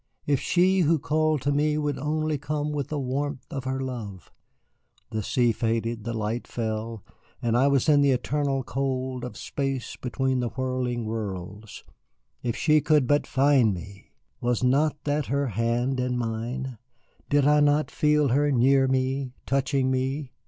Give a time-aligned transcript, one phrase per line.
[0.25, 4.31] If she who called to me would only come with the warmth of her love!
[5.11, 7.03] The sea faded, the light fell,
[7.39, 11.83] and I was in the eternal cold of space between the whirling worlds.
[12.41, 14.07] If she could but find me!
[14.39, 16.79] Was not that her hand in mine?
[17.29, 20.31] Did I not feel her near me, touching me?